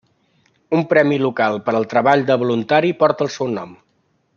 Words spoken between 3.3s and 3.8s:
seu nom.